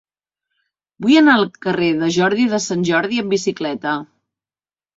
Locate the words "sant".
2.65-2.89